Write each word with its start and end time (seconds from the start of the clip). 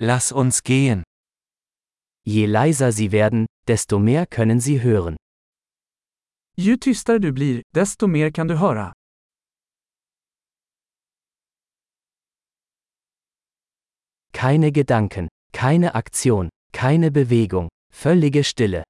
Lass 0.00 0.32
uns 0.32 0.62
gehen. 0.62 1.02
Je 2.24 2.46
leiser 2.46 2.92
sie 2.92 3.10
werden, 3.10 3.46
desto 3.66 3.98
mehr 3.98 4.26
können 4.26 4.60
sie 4.60 4.80
hören. 4.80 5.16
Ju 6.56 6.76
tystare 6.76 7.20
du 7.20 7.32
blir, 7.32 7.62
desto 7.74 8.06
mer 8.06 8.30
kan 8.30 8.48
du 8.48 8.58
höra. 8.58 8.92
Keine 14.32 14.70
Gedanken, 14.70 15.28
keine 15.52 15.94
Aktion, 15.94 16.48
keine 16.72 17.10
Bewegung, 17.10 17.68
völlige 17.92 18.44
Stille. 18.44 18.84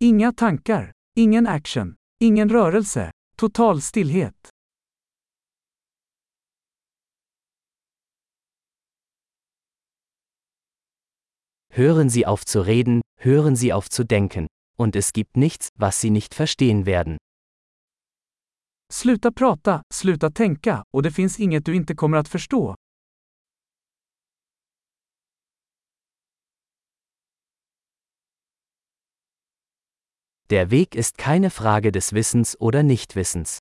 Inga 0.00 0.32
tankar, 0.32 0.92
ingen 1.16 1.46
action, 1.46 1.96
ingen 2.20 2.50
rörelse, 2.50 3.10
total 3.36 3.80
stillhet. 3.80 4.49
Hören 11.72 12.10
Sie 12.10 12.26
auf 12.26 12.44
zu 12.44 12.60
reden, 12.60 13.00
hören 13.16 13.54
Sie 13.56 13.72
auf 13.72 13.88
zu 13.88 14.04
denken, 14.04 14.46
und 14.76 14.96
es 14.96 15.12
gibt 15.12 15.36
nichts, 15.36 15.68
was 15.76 16.00
Sie 16.00 16.10
nicht 16.10 16.34
verstehen 16.34 16.84
werden. 16.84 17.16
Sluta 18.92 19.30
prata, 19.30 19.82
sluta 19.94 20.30
tänka, 20.30 20.82
och 20.92 21.02
det 21.02 21.10
finns 21.10 21.40
inget 21.40 21.64
du 21.64 21.74
inte 21.74 21.94
kommer 21.94 22.16
att 22.18 22.28
förstå. 22.28 22.74
Der 30.48 30.70
Weg 30.70 30.96
ist 30.96 31.16
keine 31.16 31.50
Frage 31.50 31.92
des 31.92 32.12
Wissens 32.12 32.56
oder 32.60 32.82
Nichtwissens. 32.82 33.58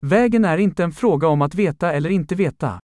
Vägen 0.00 0.44
är 0.44 0.58
inte 0.58 0.84
en 0.84 0.92
fråga 0.92 1.28
om 1.28 1.42
att 1.42 1.54
veta 1.54 1.92
eller 1.92 2.10
inte 2.10 2.34
veta. 2.34 2.80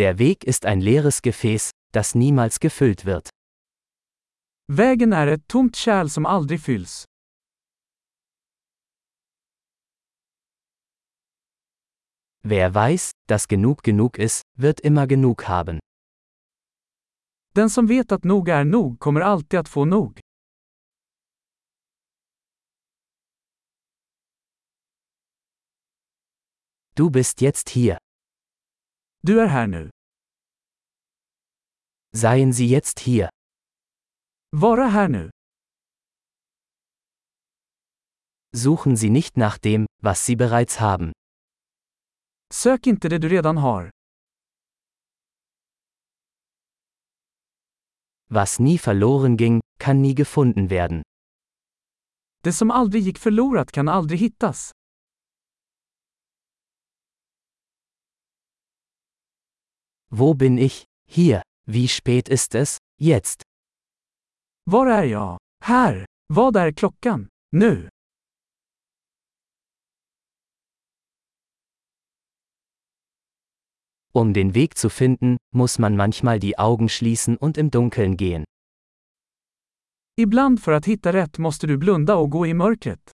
Der 0.00 0.18
Weg 0.18 0.44
ist 0.44 0.64
ein 0.64 0.80
leeres 0.80 1.20
Gefäß, 1.20 1.72
das 1.92 2.14
niemals 2.14 2.58
gefüllt 2.58 3.04
wird. 3.04 3.28
Vägen 4.66 5.12
är 5.12 5.26
ett 5.26 5.46
tomt 5.46 5.76
kärl 5.76 6.08
som 6.08 6.24
aldrig 6.24 6.60
fylls. 6.62 7.04
Wer 12.42 12.74
weiß, 12.74 13.10
dass 13.28 13.46
genug 13.46 13.82
genug 13.82 14.18
ist, 14.18 14.42
wird 14.56 14.80
immer 14.80 15.06
genug 15.06 15.42
haben. 15.48 15.78
Den 17.54 17.68
som 17.68 17.86
vet 17.86 18.12
att 18.12 18.24
nog 18.24 18.48
är 18.48 18.64
nog 18.64 18.98
kommer 18.98 19.20
alltid 19.20 19.60
att 19.60 19.68
få 19.68 19.84
nog. 19.84 20.20
Du 26.94 27.10
bist 27.10 27.42
jetzt 27.42 27.68
hier. 27.68 27.98
Du 29.22 29.40
är 29.40 29.46
här 29.46 29.66
nu. 29.66 29.90
Seien 32.16 32.52
Sie 32.52 32.66
jetzt 32.66 33.00
hier. 33.00 33.28
Vara 34.50 34.86
här 34.86 35.08
nu. 35.08 35.30
Suchen 38.56 38.96
Sie 38.96 39.10
nicht 39.10 39.36
nach 39.36 39.58
dem, 39.58 39.86
was 40.02 40.26
Sie 40.26 40.36
bereits 40.36 40.80
haben. 40.80 41.12
Sök 42.54 42.86
inte 42.86 43.08
det 43.08 43.18
du 43.18 43.28
redan 43.28 43.56
har. 43.56 43.90
Was 48.30 48.58
nie 48.58 48.78
verloren 48.78 49.36
ging, 49.36 49.60
kann 49.78 50.02
nie 50.02 50.14
gefunden 50.14 50.70
werden. 50.70 51.02
Det 52.42 52.52
som 52.52 52.70
aldrig 52.70 53.02
gick 53.02 53.18
förlorat 53.18 53.72
kan 53.72 53.88
aldrig 53.88 54.20
hittas. 54.20 54.70
Wo 60.12 60.34
bin 60.34 60.58
ich? 60.58 60.84
Hier. 61.08 61.42
Wie 61.66 61.88
spät 61.88 62.28
ist 62.28 62.54
es? 62.54 62.78
Jetzt. 63.00 63.42
Var 64.64 64.86
är 64.86 65.04
jag? 65.04 65.38
Här. 65.64 66.06
Vad 66.26 66.56
är 66.56 66.72
klockan? 66.72 67.28
Nu. 67.52 67.88
Um 74.12 74.32
den 74.32 74.54
Weg 74.54 74.74
zu 74.76 74.90
finden, 74.90 75.36
muss 75.54 75.78
man 75.78 75.96
manchmal 75.96 76.40
die 76.40 76.58
Augen 76.58 76.88
schließen 76.88 77.36
und 77.36 77.58
im 77.58 77.70
Dunkeln 77.70 78.16
gehen. 78.16 78.44
Ibland 80.16 80.62
för 80.62 80.72
att 80.72 80.86
hitta 80.86 81.12
rätt 81.12 81.38
måste 81.38 81.66
du 81.66 81.76
blunda 81.76 82.16
och 82.16 82.30
gå 82.30 82.46
i 82.46 82.54
mörkret. 82.54 83.10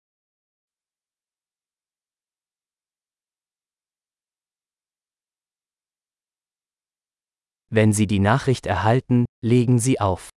Wenn 7.69 7.93
Sie 7.93 8.06
die 8.06 8.21
Nachricht 8.21 8.66
erhalten, 8.66 9.25
legen 9.43 9.78
Sie 9.78 10.00
auf. 10.00 10.31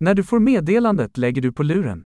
När 0.00 0.14
du 0.14 0.22
får 0.22 0.40
meddelandet 0.40 1.16
lägger 1.16 1.40
du 1.40 1.52
på 1.52 1.62
luren. 1.62 2.04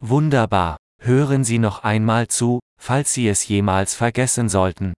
Wunderbar. 0.00 0.76
Hören 1.02 1.44
Sie 1.44 1.58
noch 1.58 1.84
einmal 1.84 2.28
zu, 2.28 2.60
falls 2.80 3.12
Sie 3.12 3.28
es 3.28 3.46
jemals 3.48 3.94
vergessen 3.94 4.48
sollten. 4.48 4.94